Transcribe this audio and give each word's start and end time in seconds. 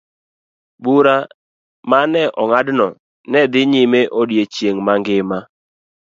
Bura 0.83 1.15
ma 1.89 1.99
ne 2.11 2.23
ong'adno 2.41 2.87
ne 3.31 3.41
dhi 3.51 3.61
nyime 3.71 4.01
odiechieng' 4.19 4.83
mangima. 4.85 5.39